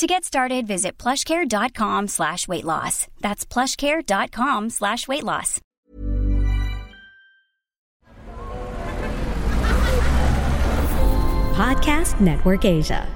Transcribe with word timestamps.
To 0.00 0.06
get 0.06 0.24
started, 0.24 0.66
visit 0.66 0.96
plushcare.com 0.96 2.08
slash 2.08 2.48
weight 2.48 2.64
loss. 2.64 3.06
That's 3.20 3.44
plushcare.com 3.44 4.70
slash 4.70 5.06
weight 5.06 5.24
loss. 5.24 5.60
Podcast 11.54 12.18
Network 12.18 12.64
Asia. 12.64 13.06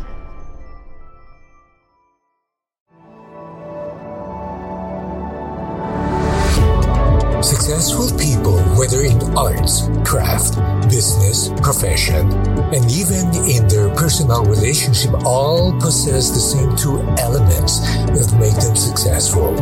Successful 7.64 8.18
people, 8.18 8.60
whether 8.76 9.00
in 9.00 9.18
arts, 9.34 9.88
craft, 10.04 10.58
business, 10.90 11.48
profession, 11.62 12.30
and 12.74 12.92
even 12.92 13.24
in 13.48 13.66
their 13.68 13.88
personal 13.96 14.44
relationship, 14.44 15.14
all 15.24 15.72
possess 15.80 16.28
the 16.28 16.40
same 16.40 16.76
two 16.76 17.00
elements 17.16 17.80
that 17.80 18.36
make 18.38 18.54
them 18.62 18.76
successful. 18.76 19.54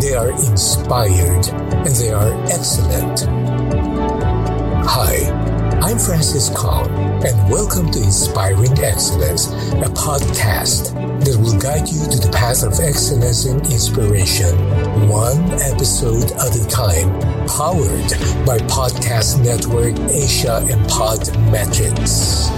They 0.00 0.14
are 0.14 0.30
inspired 0.30 1.46
and 1.84 1.94
they 1.96 2.12
are 2.12 2.32
excellent. 2.48 3.20
Hi, 4.88 5.28
I'm 5.82 5.98
Francis 5.98 6.48
Kong, 6.48 6.88
and 7.26 7.50
welcome 7.50 7.90
to 7.90 8.02
Inspiring 8.02 8.72
Excellence, 8.78 9.48
a 9.48 9.90
podcast 9.92 11.07
that 11.28 11.38
will 11.38 11.60
guide 11.60 11.86
you 11.86 12.08
to 12.08 12.18
the 12.18 12.32
path 12.32 12.62
of 12.62 12.72
excellence 12.80 13.44
and 13.44 13.60
inspiration, 13.66 14.56
one 15.10 15.36
episode 15.60 16.32
at 16.40 16.56
a 16.56 16.66
time, 16.68 17.10
powered 17.46 18.08
by 18.46 18.56
Podcast 18.64 19.36
Network 19.44 19.92
Asia 20.08 20.64
and 20.70 20.80
Podmetrics. 20.88 22.48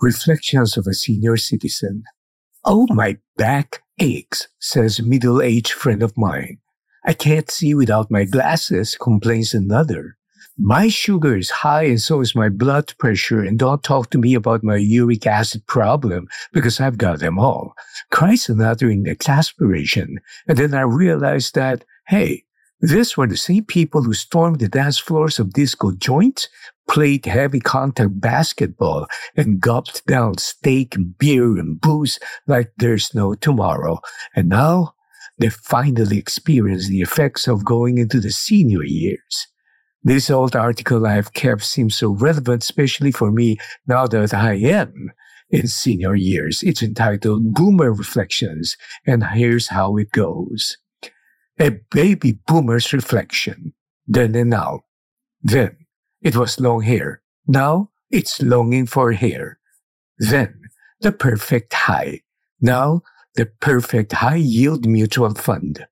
Reflections 0.00 0.76
of 0.76 0.86
a 0.86 0.94
Senior 0.94 1.36
Citizen. 1.36 2.04
Oh, 2.64 2.86
my 2.90 3.16
back 3.36 3.82
aches, 3.98 4.46
says 4.60 5.00
a 5.00 5.02
middle-aged 5.02 5.72
friend 5.72 6.04
of 6.04 6.16
mine. 6.16 6.58
I 7.04 7.14
can't 7.14 7.50
see 7.50 7.74
without 7.74 8.12
my 8.12 8.22
glasses, 8.22 8.94
complains 8.94 9.54
another. 9.54 10.17
My 10.60 10.88
sugar 10.88 11.36
is 11.36 11.50
high 11.50 11.84
and 11.84 12.00
so 12.00 12.20
is 12.20 12.34
my 12.34 12.48
blood 12.48 12.92
pressure 12.98 13.40
and 13.40 13.56
don't 13.56 13.80
talk 13.84 14.10
to 14.10 14.18
me 14.18 14.34
about 14.34 14.64
my 14.64 14.74
uric 14.74 15.24
acid 15.24 15.64
problem 15.68 16.26
because 16.52 16.80
I've 16.80 16.98
got 16.98 17.20
them 17.20 17.38
all. 17.38 17.74
Cries 18.10 18.48
another 18.48 18.90
in 18.90 19.06
exasperation. 19.06 20.18
And 20.48 20.58
then 20.58 20.74
I 20.74 20.80
realized 20.80 21.54
that, 21.54 21.84
hey, 22.08 22.42
these 22.80 23.16
were 23.16 23.28
the 23.28 23.36
same 23.36 23.66
people 23.66 24.02
who 24.02 24.14
stormed 24.14 24.58
the 24.58 24.68
dance 24.68 24.98
floors 24.98 25.38
of 25.38 25.52
disco 25.52 25.92
joints, 25.92 26.48
played 26.88 27.26
heavy 27.26 27.60
contact 27.60 28.20
basketball, 28.20 29.06
and 29.36 29.60
gulped 29.60 30.06
down 30.06 30.38
steak 30.38 30.96
beer 31.18 31.56
and 31.56 31.80
booze 31.80 32.18
like 32.48 32.72
there's 32.78 33.14
no 33.14 33.34
tomorrow. 33.34 34.00
And 34.34 34.48
now 34.48 34.94
they 35.38 35.50
finally 35.50 36.18
experienced 36.18 36.88
the 36.88 37.00
effects 37.00 37.46
of 37.46 37.64
going 37.64 37.98
into 37.98 38.18
the 38.18 38.32
senior 38.32 38.82
years. 38.82 39.46
This 40.02 40.30
old 40.30 40.54
article 40.54 41.06
I 41.06 41.14
have 41.14 41.32
kept 41.32 41.64
seems 41.64 41.96
so 41.96 42.10
relevant, 42.10 42.62
especially 42.62 43.10
for 43.10 43.30
me 43.32 43.58
now 43.86 44.06
that 44.06 44.32
I 44.32 44.54
am 44.54 45.10
in 45.50 45.66
senior 45.66 46.14
years. 46.14 46.62
It's 46.62 46.82
entitled 46.82 47.54
Boomer 47.54 47.92
Reflections, 47.92 48.76
and 49.06 49.24
here's 49.24 49.68
how 49.68 49.96
it 49.96 50.12
goes. 50.12 50.76
A 51.58 51.70
baby 51.90 52.38
boomer's 52.46 52.92
reflection, 52.92 53.74
then 54.06 54.34
and 54.36 54.50
now. 54.50 54.82
Then 55.42 55.76
it 56.22 56.36
was 56.36 56.60
long 56.60 56.82
hair. 56.82 57.22
Now 57.46 57.90
it's 58.10 58.40
longing 58.40 58.86
for 58.86 59.12
hair. 59.12 59.58
Then 60.18 60.60
the 61.00 61.12
perfect 61.12 61.72
high. 61.72 62.20
Now 62.60 63.02
the 63.34 63.46
perfect 63.46 64.12
high 64.12 64.36
yield 64.36 64.86
mutual 64.86 65.34
fund. 65.34 65.86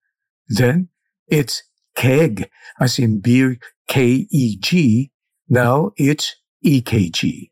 Then 0.49 0.89
it's 1.27 1.65
keg, 1.97 2.49
as 2.79 2.99
in 2.99 3.21
beer 3.21 3.59
KEG. 3.89 5.11
Now 5.49 5.93
it's 5.97 6.37
EKG. 6.65 7.51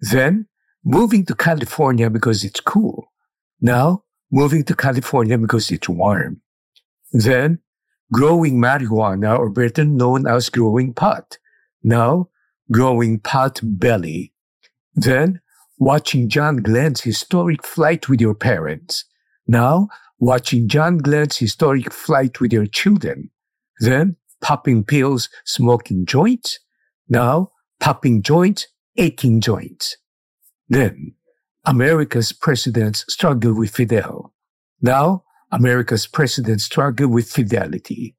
Then 0.00 0.46
moving 0.84 1.24
to 1.26 1.34
California 1.34 2.10
because 2.10 2.44
it's 2.44 2.60
cool. 2.60 3.12
Now 3.60 4.04
moving 4.30 4.64
to 4.64 4.74
California 4.74 5.38
because 5.38 5.70
it's 5.70 5.88
warm. 5.88 6.40
Then 7.12 7.60
growing 8.12 8.56
marijuana 8.56 9.38
or 9.38 9.50
better 9.50 9.84
known 9.84 10.26
as 10.26 10.48
growing 10.48 10.94
pot. 10.94 11.38
Now 11.82 12.28
growing 12.72 13.20
pot 13.20 13.60
belly. 13.62 14.32
Then 14.94 15.40
watching 15.78 16.28
John 16.28 16.56
Glenn's 16.58 17.02
historic 17.02 17.64
flight 17.64 18.08
with 18.08 18.20
your 18.20 18.34
parents. 18.34 19.04
Now 19.46 19.88
watching 20.18 20.68
John 20.68 20.98
Glenn's 20.98 21.38
historic 21.38 21.92
flight 21.92 22.40
with 22.40 22.52
your 22.52 22.66
children. 22.66 23.30
Then 23.80 24.16
popping 24.40 24.84
pills, 24.84 25.28
smoking 25.44 26.06
joints. 26.06 26.58
Now 27.08 27.52
popping 27.78 28.22
joints, 28.22 28.66
aching 28.96 29.40
joints. 29.40 29.96
Then 30.68 31.14
America's 31.64 32.32
presidents 32.32 33.04
struggle 33.08 33.54
with 33.54 33.70
Fidel. 33.70 34.32
Now 34.80 35.24
America's 35.52 36.06
presidents 36.06 36.64
struggle 36.64 37.08
with 37.08 37.30
fidelity. 37.30 38.16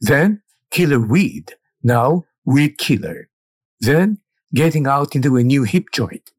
Then 0.00 0.42
killer 0.70 1.00
weed. 1.00 1.54
Now 1.82 2.24
weed 2.44 2.78
killer. 2.78 3.28
Then 3.80 4.18
getting 4.54 4.86
out 4.86 5.14
into 5.14 5.36
a 5.36 5.42
new 5.42 5.62
hip 5.62 5.86
joint. 5.92 6.30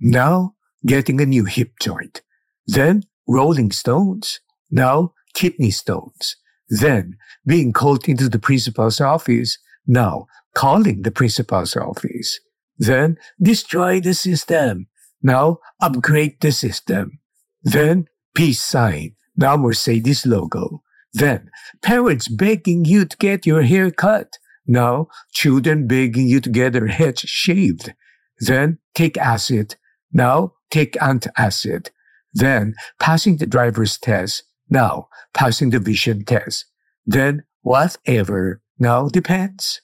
Now 0.00 0.54
getting 0.86 1.20
a 1.20 1.26
new 1.26 1.44
hip 1.44 1.72
joint. 1.80 2.22
Then 2.66 3.04
rolling 3.26 3.72
stones. 3.72 4.40
Now 4.70 5.14
kidney 5.34 5.70
stones. 5.70 6.36
Then 6.68 7.16
being 7.46 7.72
called 7.72 8.08
into 8.08 8.28
the 8.28 8.38
principal's 8.38 9.00
office. 9.00 9.58
Now 9.86 10.26
calling 10.54 11.02
the 11.02 11.10
principal's 11.10 11.76
office. 11.76 12.40
Then 12.78 13.16
destroy 13.40 14.00
the 14.00 14.14
system. 14.14 14.86
Now 15.22 15.58
upgrade 15.80 16.40
the 16.40 16.52
system. 16.52 17.20
Then 17.62 18.06
peace 18.34 18.60
sign. 18.60 19.16
Now 19.36 19.56
Mercedes 19.56 20.26
logo. 20.26 20.82
Then 21.12 21.50
parents 21.82 22.28
begging 22.28 22.84
you 22.84 23.04
to 23.04 23.16
get 23.16 23.46
your 23.46 23.62
hair 23.62 23.90
cut. 23.90 24.38
Now 24.66 25.08
children 25.32 25.86
begging 25.86 26.28
you 26.28 26.40
to 26.40 26.50
get 26.50 26.72
their 26.72 26.86
heads 26.86 27.20
shaved. 27.20 27.92
Then 28.38 28.78
take 28.94 29.16
acid. 29.18 29.76
Now 30.12 30.54
take 30.70 30.94
antacid. 30.94 31.90
Then 32.32 32.74
passing 32.98 33.36
the 33.36 33.46
driver's 33.46 33.98
test. 33.98 34.44
Now 34.68 35.08
passing 35.34 35.70
the 35.70 35.78
vision 35.78 36.24
test. 36.24 36.66
Then 37.06 37.44
whatever 37.62 38.62
now 38.78 39.08
depends. 39.08 39.80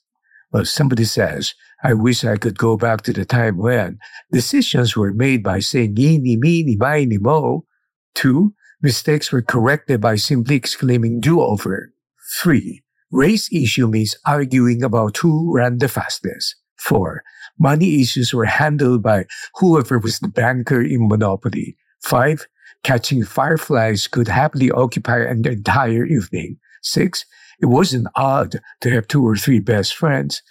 Well, 0.53 0.65
somebody 0.65 1.05
says, 1.05 1.55
I 1.83 1.95
wish 1.95 2.25
I 2.25 2.37
could 2.37 2.59
go 2.59 2.77
back 2.77 3.03
to 3.03 3.13
the 3.13 3.25
time 3.25 3.59
when 3.59 3.99
decisions 4.33 4.97
were 4.97 5.13
made 5.13 5.43
by 5.43 5.61
saying 5.61 5.97
eeny, 5.99 6.37
meeny, 6.37 6.77
miny, 6.77 7.19
mo. 7.19 7.67
Two, 8.15 8.55
mistakes 8.83 9.31
were 9.31 9.43
corrected 9.43 10.01
by 10.01 10.17
simply 10.17 10.57
exclaiming 10.57 11.21
do 11.21 11.41
over. 11.41 11.93
Three, 12.41 12.83
race 13.13 13.53
issue 13.53 13.87
means 13.87 14.17
arguing 14.27 14.83
about 14.83 15.19
who 15.19 15.55
ran 15.55 15.79
the 15.79 15.89
fastest. 15.89 16.57
Four, 16.77 17.23
money 17.59 18.01
issues 18.01 18.33
were 18.33 18.47
handled 18.47 19.03
by 19.03 19.27
whoever 19.57 19.99
was 19.99 20.19
the 20.19 20.29
banker 20.29 20.81
in 20.81 21.09
Monopoly. 21.09 21.77
Five, 22.01 22.47
catching 22.83 23.25
fireflies 23.25 24.07
could 24.07 24.29
happily 24.29 24.71
occupy 24.71 25.21
an 25.21 25.47
entire 25.47 26.05
evening. 26.05 26.59
Six, 26.83 27.25
it 27.61 27.67
wasn't 27.67 28.09
odd 28.15 28.61
to 28.81 28.91
have 28.91 29.09
two 29.09 29.27
or 29.27 29.37
three 29.37 29.61
best 29.61 29.95
friends. 29.95 30.43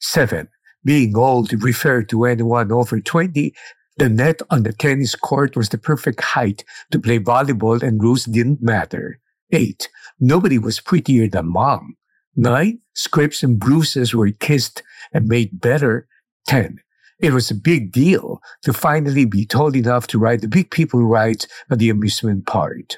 Seven, 0.00 0.48
being 0.84 1.16
old 1.16 1.52
referred 1.62 2.08
to 2.08 2.24
anyone 2.24 2.72
over 2.72 3.00
20. 3.00 3.54
The 3.98 4.08
net 4.08 4.40
on 4.50 4.62
the 4.62 4.72
tennis 4.72 5.14
court 5.14 5.56
was 5.56 5.70
the 5.70 5.78
perfect 5.78 6.20
height 6.20 6.64
to 6.92 7.00
play 7.00 7.18
volleyball 7.18 7.82
and 7.82 8.00
rules 8.00 8.24
didn't 8.24 8.62
matter. 8.62 9.18
Eight, 9.50 9.88
nobody 10.20 10.58
was 10.58 10.80
prettier 10.80 11.28
than 11.28 11.52
mom. 11.52 11.96
Nine, 12.36 12.80
scripts 12.94 13.42
and 13.42 13.58
bruises 13.58 14.14
were 14.14 14.30
kissed 14.30 14.82
and 15.12 15.26
made 15.26 15.60
better. 15.60 16.06
Ten, 16.46 16.78
it 17.20 17.32
was 17.32 17.50
a 17.50 17.54
big 17.54 17.92
deal 17.92 18.40
to 18.62 18.72
finally 18.72 19.24
be 19.24 19.44
told 19.44 19.74
enough 19.74 20.06
to 20.08 20.18
write 20.18 20.40
the 20.40 20.48
big 20.48 20.70
people 20.70 21.02
write 21.02 21.46
at 21.70 21.78
the 21.78 21.90
amusement 21.90 22.46
park. 22.46 22.96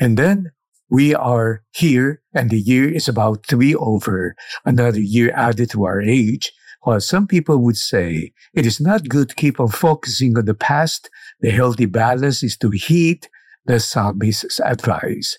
And 0.00 0.16
then 0.16 0.52
we 0.90 1.14
are 1.14 1.62
here 1.70 2.22
and 2.34 2.50
the 2.50 2.58
year 2.58 2.92
is 2.92 3.08
about 3.08 3.46
be 3.46 3.74
over, 3.76 4.34
another 4.64 5.00
year 5.00 5.32
added 5.34 5.70
to 5.70 5.84
our 5.84 6.00
age. 6.00 6.52
While 6.82 7.00
some 7.00 7.26
people 7.26 7.58
would 7.58 7.76
say 7.76 8.32
it 8.54 8.64
is 8.64 8.80
not 8.80 9.08
good 9.08 9.28
to 9.30 9.34
keep 9.34 9.60
on 9.60 9.68
focusing 9.68 10.38
on 10.38 10.46
the 10.46 10.54
past, 10.54 11.10
the 11.40 11.50
healthy 11.50 11.86
balance 11.86 12.42
is 12.42 12.56
to 12.58 12.70
heed 12.70 13.28
the 13.66 13.78
psalmist's 13.78 14.60
advice. 14.60 15.38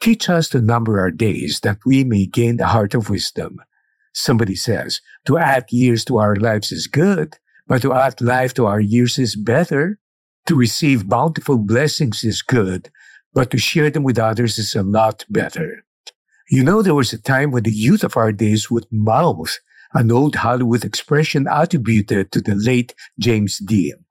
Teach 0.00 0.28
us 0.28 0.48
to 0.50 0.60
number 0.60 0.98
our 0.98 1.10
days 1.10 1.60
that 1.60 1.78
we 1.84 2.04
may 2.04 2.26
gain 2.26 2.56
the 2.56 2.66
heart 2.66 2.94
of 2.94 3.10
wisdom. 3.10 3.58
Somebody 4.12 4.54
says, 4.54 5.00
to 5.26 5.38
add 5.38 5.66
years 5.70 6.04
to 6.06 6.18
our 6.18 6.36
lives 6.36 6.72
is 6.72 6.86
good, 6.86 7.36
but 7.66 7.82
to 7.82 7.92
add 7.92 8.20
life 8.20 8.54
to 8.54 8.66
our 8.66 8.80
years 8.80 9.18
is 9.18 9.36
better. 9.36 9.98
To 10.46 10.54
receive 10.54 11.08
bountiful 11.08 11.58
blessings 11.58 12.24
is 12.24 12.40
good, 12.40 12.90
but 13.34 13.50
to 13.50 13.58
share 13.58 13.90
them 13.90 14.02
with 14.02 14.18
others 14.18 14.58
is 14.58 14.74
a 14.74 14.82
lot 14.82 15.24
better. 15.28 15.84
You 16.50 16.64
know, 16.64 16.80
there 16.80 16.94
was 16.94 17.12
a 17.12 17.20
time 17.20 17.50
when 17.50 17.64
the 17.64 17.70
youth 17.70 18.02
of 18.02 18.16
our 18.16 18.32
days 18.32 18.70
would 18.70 18.86
mouth 18.90 19.58
an 19.92 20.10
old 20.10 20.36
Hollywood 20.36 20.84
expression 20.84 21.46
attributed 21.50 22.32
to 22.32 22.40
the 22.40 22.54
late 22.54 22.94
James 23.18 23.58
Dean. 23.58 24.04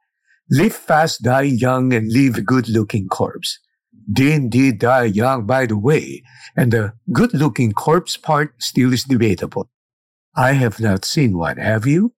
Live 0.49 0.75
fast, 0.75 1.23
die 1.23 1.41
young, 1.41 1.93
and 1.93 2.11
leave 2.11 2.37
a 2.37 2.41
good 2.41 2.69
looking 2.69 3.07
corpse. 3.07 3.59
Dean 4.11 4.49
did 4.49 4.79
die 4.79 5.05
young, 5.05 5.45
by 5.45 5.65
the 5.65 5.77
way, 5.77 6.23
and 6.55 6.71
the 6.71 6.93
good 7.11 7.33
looking 7.33 7.73
corpse 7.73 8.15
part 8.15 8.53
still 8.61 8.93
is 8.93 9.03
debatable. 9.03 9.69
I 10.37 10.53
have 10.53 10.79
not 10.79 11.03
seen 11.03 11.35
one, 11.35 11.57
have 11.57 11.87
you? 11.87 12.13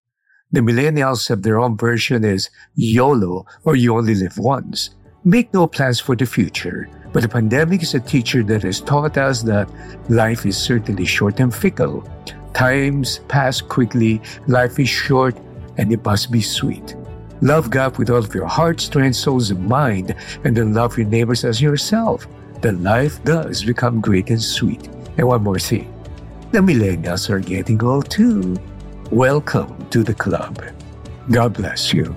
The 0.52 0.60
millennials 0.60 1.30
have 1.30 1.42
their 1.42 1.58
own 1.58 1.78
version 1.78 2.26
is 2.26 2.50
YOLO, 2.76 3.46
or 3.64 3.78
you 3.78 3.96
only 3.96 4.14
live 4.14 4.38
once. 4.38 4.90
Make 5.24 5.54
no 5.54 5.68
plans 5.68 6.02
for 6.02 6.18
the 6.18 6.26
future, 6.26 6.90
but 7.14 7.22
the 7.22 7.30
pandemic 7.30 7.82
is 7.82 7.94
a 7.94 8.00
teacher 8.02 8.44
that 8.44 8.64
has 8.64 8.82
taught 8.82 9.18
us 9.18 9.42
that 9.44 9.72
life 10.10 10.46
is 10.46 10.58
certainly 10.58 11.06
short 11.06 11.40
and 11.40 11.56
fickle. 11.56 12.04
Times 12.54 13.22
pass 13.30 13.62
quickly, 13.62 14.22
life 14.48 14.78
is 14.80 14.90
short, 14.90 15.38
and 15.78 15.90
it 15.94 16.04
must 16.04 16.30
be 16.30 16.42
sweet. 16.42 16.98
Love 17.40 17.70
God 17.70 17.98
with 17.98 18.10
all 18.10 18.18
of 18.18 18.36
your 18.36 18.48
heart, 18.48 18.82
strength, 18.82 19.16
souls, 19.16 19.50
and 19.50 19.66
mind, 19.66 20.14
and 20.44 20.58
then 20.58 20.74
love 20.74 20.98
your 20.98 21.08
neighbors 21.08 21.46
as 21.46 21.62
yourself. 21.62 22.28
Then 22.60 22.84
life 22.84 23.24
does 23.24 23.64
become 23.64 24.02
great 24.02 24.30
and 24.30 24.44
sweet. 24.44 24.90
And 25.18 25.26
one 25.26 25.44
more 25.44 25.60
thing 25.60 25.94
the 26.52 26.60
millennials 26.60 27.30
are 27.30 27.40
getting 27.40 27.84
old 27.84 28.10
too. 28.10 28.56
Welcome 29.12 29.88
to 29.92 30.04
the 30.04 30.16
club. 30.16 30.60
God 31.30 31.54
bless 31.54 31.94
you. 31.94 32.16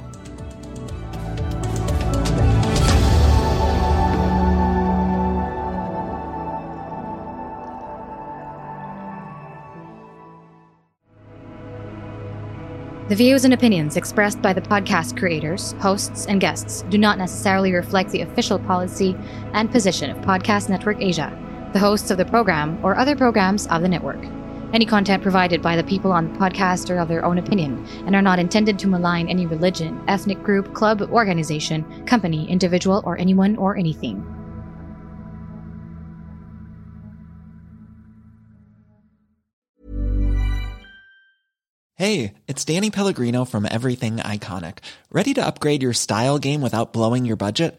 The 13.09 13.17
views 13.17 13.45
and 13.45 13.53
opinions 13.53 13.99
expressed 13.99 14.41
by 14.41 14.55
the 14.55 14.63
podcast 14.63 15.19
creators, 15.19 15.73
hosts, 15.73 16.25
and 16.25 16.41
guests 16.41 16.81
do 16.89 16.97
not 16.97 17.19
necessarily 17.19 17.75
reflect 17.75 18.09
the 18.09 18.23
official 18.23 18.59
policy 18.59 19.15
and 19.53 19.71
position 19.71 20.09
of 20.09 20.17
Podcast 20.25 20.71
Network 20.71 21.03
Asia, 21.03 21.31
the 21.73 21.79
hosts 21.79 22.11
of 22.11 22.19
the 22.19 22.25
program, 22.25 22.79
or 22.85 22.97
other 22.97 23.17
programs 23.17 23.67
of 23.69 23.83
the 23.83 23.89
network. 23.89 24.23
Any 24.73 24.87
content 24.87 25.23
provided 25.23 25.61
by 25.61 25.77
the 25.77 25.85
people 25.85 26.13
on 26.13 26.33
the 26.33 26.39
podcast 26.39 26.89
are 26.89 26.99
of 26.99 27.09
their 27.09 27.25
own 27.25 27.37
opinion 27.37 27.87
and 28.07 28.17
are 28.17 28.23
not 28.23 28.39
intended 28.39 28.79
to 28.79 28.89
malign 28.89 29.29
any 29.29 29.45
religion, 29.45 30.03
ethnic 30.09 30.43
group, 30.43 30.73
club, 30.73 31.03
organization, 31.03 32.07
company, 32.07 32.51
individual, 32.51 33.03
or 33.05 33.19
anyone 33.19 33.57
or 33.57 33.77
anything. 33.77 34.27
Hey, 41.97 42.35
it's 42.49 42.65
Danny 42.65 42.91
Pellegrino 42.91 43.45
from 43.45 43.69
Everything 43.71 44.17
Iconic. 44.17 44.79
Ready 45.11 45.35
to 45.35 45.47
upgrade 45.47 45.83
your 45.83 45.93
style 45.93 46.39
game 46.39 46.63
without 46.63 46.93
blowing 46.93 47.25
your 47.25 47.37
budget? 47.37 47.79